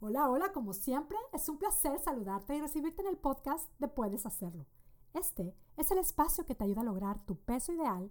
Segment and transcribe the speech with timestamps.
[0.00, 4.26] Hola, hola, como siempre, es un placer saludarte y recibirte en el podcast de Puedes
[4.26, 4.64] Hacerlo.
[5.12, 8.08] Este es el espacio que te ayuda a lograr tu peso ideal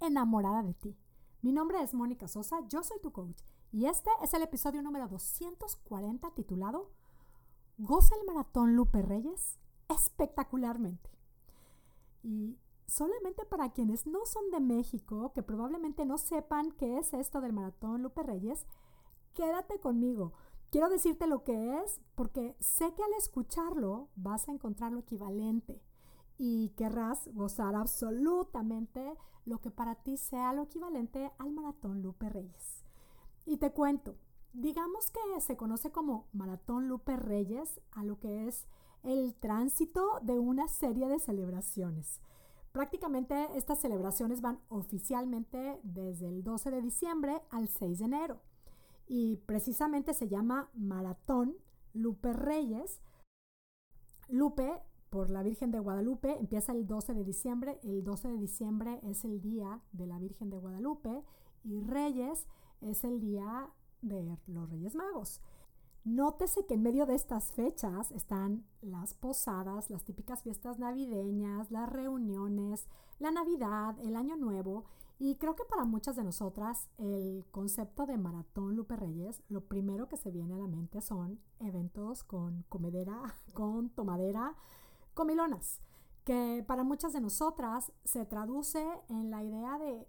[0.00, 0.94] enamorada de ti.
[1.40, 3.40] Mi nombre es Mónica Sosa, yo soy tu coach
[3.70, 6.90] y este es el episodio número 240 titulado
[7.78, 9.58] ¿Goza el maratón Lupe Reyes?
[9.88, 11.08] Espectacularmente.
[12.22, 17.40] Y solamente para quienes no son de México, que probablemente no sepan qué es esto
[17.40, 18.66] del maratón Lupe Reyes,
[19.32, 20.34] quédate conmigo
[20.72, 25.82] Quiero decirte lo que es porque sé que al escucharlo vas a encontrar lo equivalente
[26.38, 32.86] y querrás gozar absolutamente lo que para ti sea lo equivalente al maratón Lupe Reyes.
[33.44, 34.16] Y te cuento,
[34.54, 38.66] digamos que se conoce como maratón Lupe Reyes a lo que es
[39.02, 42.22] el tránsito de una serie de celebraciones.
[42.72, 48.51] Prácticamente estas celebraciones van oficialmente desde el 12 de diciembre al 6 de enero
[49.06, 51.56] y precisamente se llama Maratón
[51.92, 53.00] Lupe Reyes.
[54.28, 57.78] Lupe, por la Virgen de Guadalupe, empieza el 12 de diciembre.
[57.82, 61.22] El 12 de diciembre es el día de la Virgen de Guadalupe
[61.64, 62.46] y Reyes
[62.80, 63.68] es el día
[64.00, 65.40] de los Reyes Magos.
[66.04, 71.88] Nótese que en medio de estas fechas están las posadas, las típicas fiestas navideñas, las
[71.88, 72.88] reuniones,
[73.20, 74.84] la Navidad, el Año Nuevo
[75.24, 80.08] y creo que para muchas de nosotras el concepto de maratón Lupe Reyes, lo primero
[80.08, 84.56] que se viene a la mente son eventos con comedera, con tomadera,
[85.14, 85.80] comilonas,
[86.24, 90.08] que para muchas de nosotras se traduce en la idea de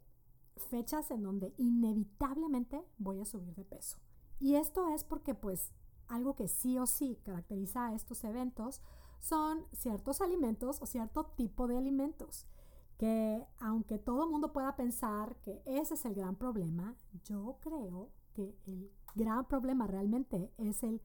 [0.58, 4.00] fechas en donde inevitablemente voy a subir de peso.
[4.39, 5.73] Y esto es porque pues
[6.08, 8.81] algo que sí o sí caracteriza a estos eventos
[9.20, 12.48] son ciertos alimentos o cierto tipo de alimentos
[13.04, 18.12] que aunque todo el mundo pueda pensar que ese es el gran problema, yo creo
[18.32, 21.02] que el gran problema realmente es el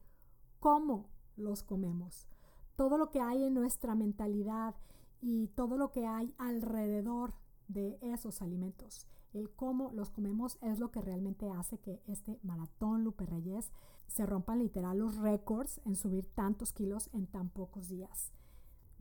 [0.61, 2.29] cómo los comemos.
[2.77, 4.75] Todo lo que hay en nuestra mentalidad
[5.19, 7.33] y todo lo que hay alrededor
[7.67, 9.05] de esos alimentos.
[9.33, 13.73] El cómo los comemos es lo que realmente hace que este maratón Lupe Reyes
[14.07, 18.31] se rompan literal los récords en subir tantos kilos en tan pocos días.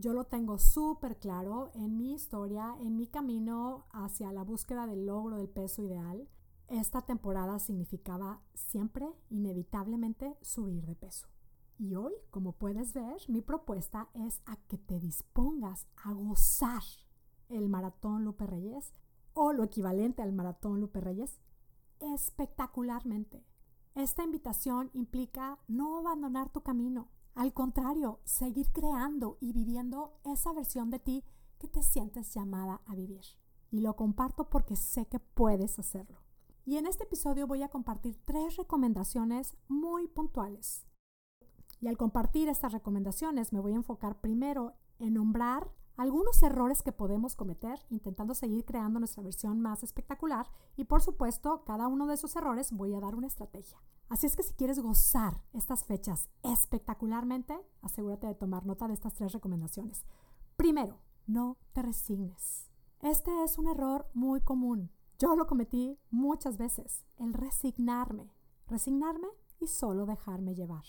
[0.00, 5.06] Yo lo tengo súper claro en mi historia, en mi camino hacia la búsqueda del
[5.06, 6.28] logro del peso ideal.
[6.68, 11.26] Esta temporada significaba siempre, inevitablemente, subir de peso.
[11.78, 16.82] Y hoy, como puedes ver, mi propuesta es a que te dispongas a gozar
[17.48, 18.92] el maratón Lupe Reyes
[19.34, 21.40] o lo equivalente al maratón Lupe Reyes
[21.98, 23.44] espectacularmente.
[23.96, 30.90] Esta invitación implica no abandonar tu camino, al contrario, seguir creando y viviendo esa versión
[30.90, 31.24] de ti
[31.60, 33.24] que te sientes llamada a vivir.
[33.70, 36.18] Y lo comparto porque sé que puedes hacerlo.
[36.66, 40.84] Y en este episodio voy a compartir tres recomendaciones muy puntuales.
[41.80, 46.92] Y al compartir estas recomendaciones me voy a enfocar primero en nombrar algunos errores que
[46.92, 52.14] podemos cometer intentando seguir creando nuestra versión más espectacular y por supuesto cada uno de
[52.14, 53.82] esos errores voy a dar una estrategia.
[54.08, 59.14] Así es que si quieres gozar estas fechas espectacularmente, asegúrate de tomar nota de estas
[59.14, 60.04] tres recomendaciones.
[60.56, 62.70] Primero, no te resignes.
[63.00, 64.92] Este es un error muy común.
[65.18, 68.32] Yo lo cometí muchas veces, el resignarme.
[68.68, 69.28] Resignarme
[69.58, 70.84] y solo dejarme llevar.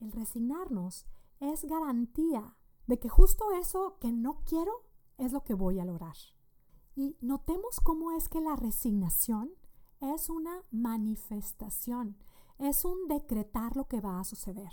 [0.00, 1.06] El resignarnos
[1.38, 2.56] es garantía
[2.86, 4.72] de que justo eso que no quiero
[5.18, 6.16] es lo que voy a lograr.
[6.94, 9.50] Y notemos cómo es que la resignación
[10.00, 12.16] es una manifestación,
[12.58, 14.72] es un decretar lo que va a suceder.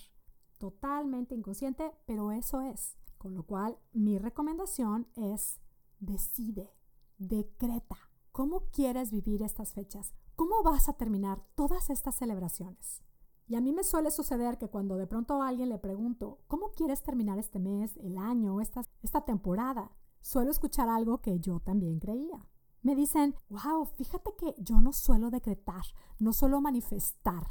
[0.57, 2.97] Totalmente inconsciente, pero eso es.
[3.17, 5.59] Con lo cual, mi recomendación es
[5.99, 6.73] decide,
[7.17, 7.97] decreta.
[8.31, 10.13] ¿Cómo quieres vivir estas fechas?
[10.35, 13.01] ¿Cómo vas a terminar todas estas celebraciones?
[13.47, 16.71] Y a mí me suele suceder que cuando de pronto a alguien le pregunto, ¿cómo
[16.71, 19.91] quieres terminar este mes, el año, esta, esta temporada?
[20.21, 22.47] Suelo escuchar algo que yo también creía
[22.83, 25.83] me dicen, wow, fíjate que yo no suelo decretar,
[26.19, 27.47] no suelo manifestar.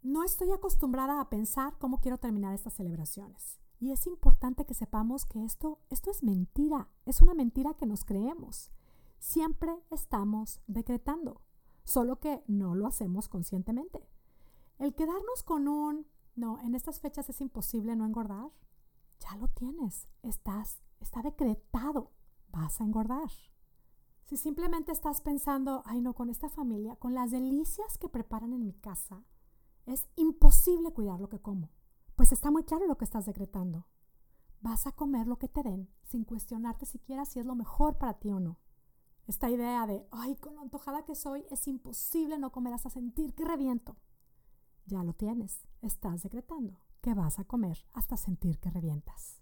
[0.00, 3.58] No estoy acostumbrada a pensar cómo quiero terminar estas celebraciones.
[3.80, 8.04] Y es importante que sepamos que esto, esto es mentira, es una mentira que nos
[8.04, 8.70] creemos.
[9.18, 11.42] Siempre estamos decretando,
[11.82, 14.08] solo que no lo hacemos conscientemente.
[14.78, 18.50] El quedarnos con un, no, en estas fechas es imposible no engordar,
[19.20, 22.12] ya lo tienes, estás, está decretado,
[22.50, 23.30] vas a engordar.
[24.26, 28.64] Si simplemente estás pensando, ay no, con esta familia, con las delicias que preparan en
[28.64, 29.24] mi casa,
[29.86, 31.70] es imposible cuidar lo que como.
[32.16, 33.86] Pues está muy claro lo que estás decretando.
[34.60, 38.14] Vas a comer lo que te den sin cuestionarte siquiera si es lo mejor para
[38.14, 38.58] ti o no.
[39.26, 43.34] Esta idea de, ay, con lo antojada que soy, es imposible no comer hasta sentir
[43.34, 43.96] que reviento.
[44.86, 45.66] Ya lo tienes.
[45.82, 49.40] Estás decretando que vas a comer hasta sentir que revientas.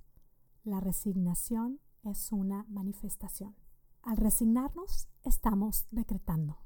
[0.64, 3.54] La resignación es una manifestación.
[4.02, 6.58] Al resignarnos, estamos decretando.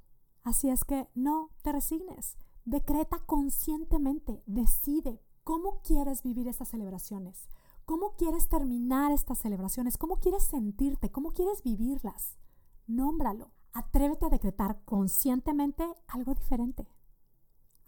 [0.45, 2.37] Así es que no te resignes.
[2.65, 7.49] Decreta conscientemente, decide cómo quieres vivir estas celebraciones,
[7.85, 12.39] cómo quieres terminar estas celebraciones, cómo quieres sentirte, cómo quieres vivirlas.
[12.87, 13.51] Nómbralo.
[13.73, 16.89] Atrévete a decretar conscientemente algo diferente.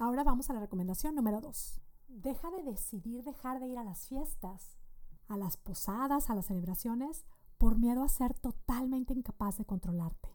[0.00, 1.78] Ahora vamos a la recomendación número 2.
[2.08, 4.78] Deja de decidir dejar de ir a las fiestas,
[5.28, 7.26] a las posadas, a las celebraciones,
[7.58, 10.30] por miedo a ser totalmente incapaz de controlarte.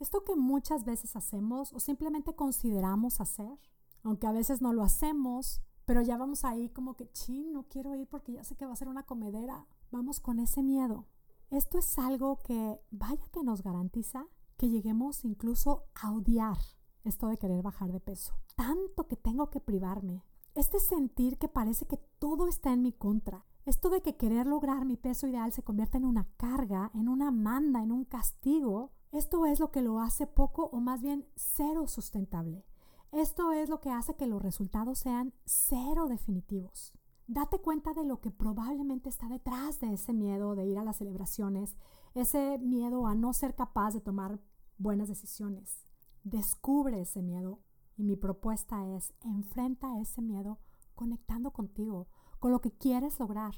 [0.00, 3.56] Esto que muchas veces hacemos o simplemente consideramos hacer,
[4.02, 7.94] aunque a veces no lo hacemos, pero ya vamos ahí como que, ching, no quiero
[7.94, 9.68] ir porque ya sé que va a ser una comedera.
[9.92, 11.06] Vamos con ese miedo.
[11.50, 14.26] Esto es algo que, vaya que nos garantiza
[14.56, 16.58] que lleguemos incluso a odiar
[17.06, 18.34] esto de querer bajar de peso.
[18.56, 20.22] Tanto que tengo que privarme.
[20.54, 23.44] Este sentir que parece que todo está en mi contra.
[23.64, 27.30] Esto de que querer lograr mi peso ideal se convierte en una carga, en una
[27.30, 31.86] manda, en un castigo, esto es lo que lo hace poco o más bien cero
[31.86, 32.64] sustentable.
[33.12, 36.92] Esto es lo que hace que los resultados sean cero definitivos.
[37.26, 40.98] Date cuenta de lo que probablemente está detrás de ese miedo de ir a las
[40.98, 41.76] celebraciones,
[42.14, 44.38] ese miedo a no ser capaz de tomar
[44.78, 45.85] buenas decisiones.
[46.26, 47.60] Descubre ese miedo
[47.96, 50.58] y mi propuesta es enfrenta ese miedo
[50.96, 52.08] conectando contigo,
[52.40, 53.54] con lo que quieres lograr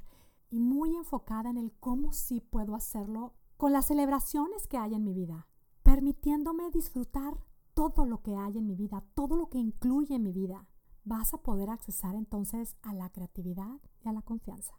[0.51, 5.03] y muy enfocada en el cómo sí puedo hacerlo con las celebraciones que hay en
[5.03, 5.49] mi vida,
[5.83, 7.43] permitiéndome disfrutar
[7.73, 10.69] todo lo que hay en mi vida, todo lo que incluye en mi vida.
[11.05, 14.75] Vas a poder accesar entonces a la creatividad y a la confianza.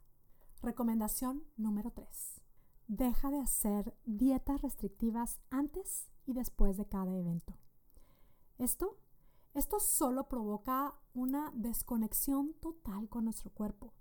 [0.62, 2.08] Recomendación número 3.
[2.88, 7.58] Deja de hacer dietas restrictivas antes y después de cada evento.
[8.60, 9.00] Esto,
[9.56, 13.94] esto solo provoca una desconexión total con nuestro cuerpo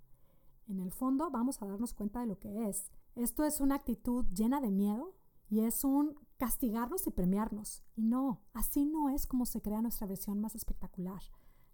[0.69, 2.93] en el fondo vamos a darnos cuenta de lo que es.
[3.15, 5.15] Esto es una actitud llena de miedo
[5.49, 7.83] y es un castigarnos y premiarnos.
[7.97, 11.23] Y no, así no es como se crea nuestra versión más espectacular.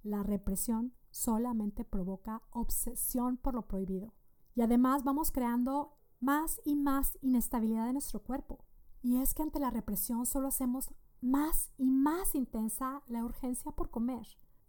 [0.03, 4.15] La represión solamente provoca obsesión por lo prohibido.
[4.55, 8.65] Y además vamos creando más y más inestabilidad en nuestro cuerpo.
[9.03, 13.91] Y es que ante la represión solo hacemos más y más intensa la urgencia por
[13.91, 14.27] comer.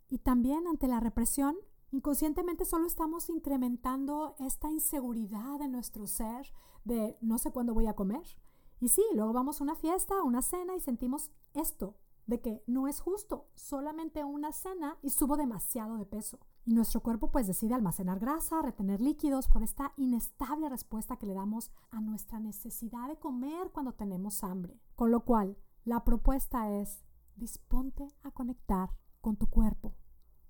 [0.10, 1.56] Y también ante la represión
[1.96, 6.52] Inconscientemente solo estamos incrementando esta inseguridad en nuestro ser
[6.84, 8.38] de no sé cuándo voy a comer.
[8.82, 12.62] Y sí, luego vamos a una fiesta, a una cena y sentimos esto, de que
[12.68, 16.40] no es justo, solamente una cena y subo demasiado de peso.
[16.66, 21.34] Y nuestro cuerpo pues decide almacenar grasa, retener líquidos por esta inestable respuesta que le
[21.34, 24.82] damos a nuestra necesidad de comer cuando tenemos hambre.
[24.96, 27.06] Con lo cual, la propuesta es,
[27.36, 28.90] disponte a conectar
[29.22, 29.94] con tu cuerpo.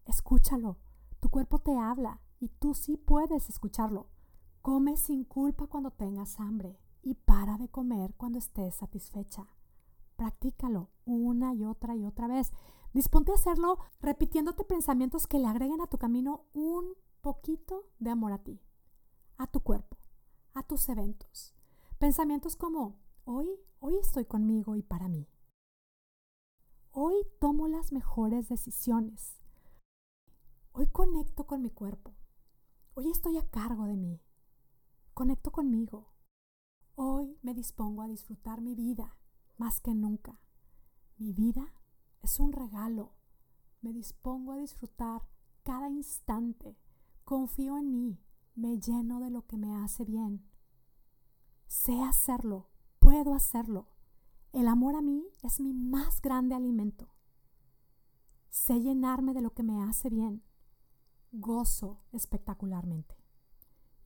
[0.06, 0.78] Escúchalo,
[1.20, 4.08] tu cuerpo te habla y tú sí puedes escucharlo.
[4.62, 9.46] Come sin culpa cuando tengas hambre y para de comer cuando estés satisfecha.
[10.16, 12.54] Practícalo una y otra y otra vez.
[12.94, 18.32] Disponte a hacerlo repitiéndote pensamientos que le agreguen a tu camino un poquito de amor
[18.32, 18.62] a ti,
[19.38, 19.98] a tu cuerpo,
[20.54, 21.54] a tus eventos.
[22.00, 23.50] Pensamientos como, hoy,
[23.80, 25.28] hoy estoy conmigo y para mí.
[26.92, 29.42] Hoy tomo las mejores decisiones.
[30.72, 32.16] Hoy conecto con mi cuerpo.
[32.94, 34.22] Hoy estoy a cargo de mí.
[35.14, 36.14] Conecto conmigo.
[36.94, 39.18] Hoy me dispongo a disfrutar mi vida
[39.58, 40.40] más que nunca.
[41.18, 41.74] Mi vida
[42.22, 43.16] es un regalo.
[43.82, 45.28] Me dispongo a disfrutar
[45.64, 46.78] cada instante.
[47.24, 48.20] Confío en mí.
[48.54, 50.48] Me lleno de lo que me hace bien.
[51.68, 52.70] Sé hacerlo.
[53.06, 53.86] Puedo hacerlo.
[54.52, 57.08] El amor a mí es mi más grande alimento.
[58.50, 60.42] Sé llenarme de lo que me hace bien
[61.32, 63.16] gozo espectacularmente.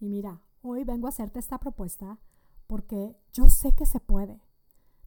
[0.01, 2.20] Y mira, hoy vengo a hacerte esta propuesta
[2.68, 4.41] porque yo sé que se puede.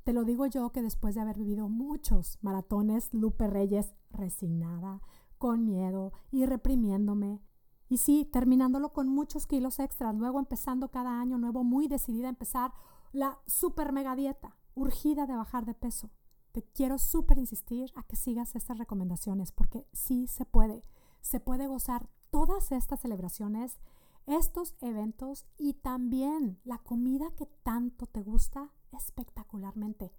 [0.05, 5.03] Te lo digo yo que después de haber vivido muchos maratones, Lupe Reyes resignada,
[5.37, 7.43] con miedo y reprimiéndome.
[7.91, 12.31] Y sí, terminándolo con muchos kilos extras, luego empezando cada año nuevo muy decidida a
[12.31, 12.73] empezar
[13.13, 16.11] la super mega dieta, urgida de bajar de peso.
[16.51, 20.83] Te quiero súper insistir a que sigas estas recomendaciones porque sí se puede
[21.23, 23.79] se puede gozar todas estas celebraciones,
[24.27, 30.13] estos eventos y también la comida que tanto te gusta espectacularmente.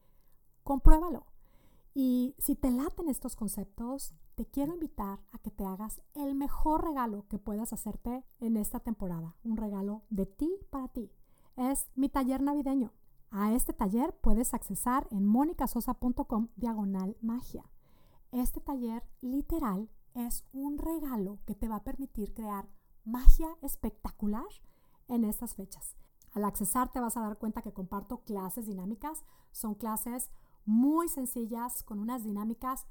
[0.63, 1.25] Compruébalo.
[1.93, 6.83] Y si te laten estos conceptos, te quiero invitar a que te hagas el mejor
[6.83, 9.35] regalo que puedas hacerte en esta temporada.
[9.43, 11.11] Un regalo de ti para ti.
[11.55, 12.91] Es mi taller navideño.
[13.29, 17.63] A este taller puedes accesar en monicasosa.com diagonal magia.
[18.31, 22.67] Este taller literal es un regalo que te va a permitir crear
[23.03, 24.45] magia espectacular
[25.07, 25.95] en estas fechas.
[26.33, 29.23] Al accesar te vas a dar cuenta que comparto clases dinámicas.
[29.51, 30.31] Son clases
[30.65, 32.87] muy sencillas con unas dinámicas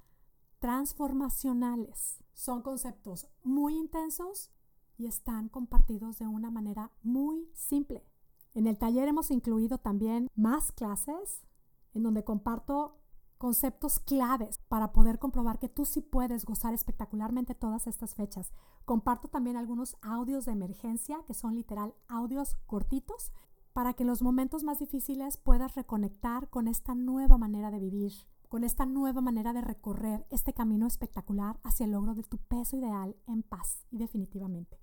[0.60, 2.22] transformacionales.
[2.32, 4.52] Son conceptos muy intensos
[4.96, 8.06] y están compartidos de una manera muy simple.
[8.54, 11.46] En el taller hemos incluido también más clases
[11.94, 12.98] en donde comparto
[13.38, 18.52] conceptos claves para poder comprobar que tú sí puedes gozar espectacularmente todas estas fechas.
[18.84, 23.32] Comparto también algunos audios de emergencia, que son literal audios cortitos,
[23.72, 28.12] para que en los momentos más difíciles puedas reconectar con esta nueva manera de vivir,
[28.48, 32.76] con esta nueva manera de recorrer este camino espectacular hacia el logro de tu peso
[32.76, 34.81] ideal en paz y definitivamente.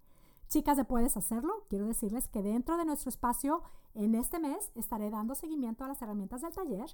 [0.50, 3.62] Chicas de Puedes Hacerlo, quiero decirles que dentro de nuestro espacio
[3.94, 6.90] en este mes estaré dando seguimiento a las herramientas del taller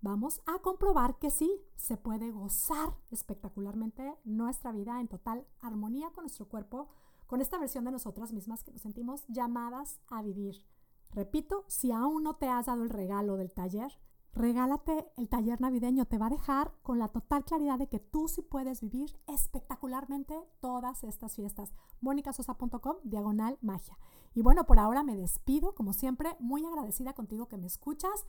[0.00, 6.24] vamos a comprobar que sí, se puede gozar espectacularmente nuestra vida en total armonía con
[6.24, 6.88] nuestro cuerpo,
[7.28, 10.64] con esta versión de nosotras mismas que nos sentimos llamadas a vivir.
[11.12, 13.92] Repito, si aún no te has dado el regalo del taller,
[14.36, 16.04] regálate el taller navideño.
[16.04, 20.38] Te va a dejar con la total claridad de que tú sí puedes vivir espectacularmente
[20.60, 21.72] todas estas fiestas.
[22.00, 23.98] monicasosa.com, diagonal magia.
[24.34, 28.26] Y bueno, por ahora me despido, como siempre, muy agradecida contigo que me escuchas.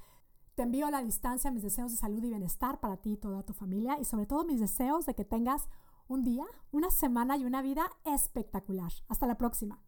[0.55, 3.43] Te envío a la distancia mis deseos de salud y bienestar para ti y toda
[3.43, 5.67] tu familia y sobre todo mis deseos de que tengas
[6.07, 8.91] un día, una semana y una vida espectacular.
[9.09, 9.86] Hasta la próxima.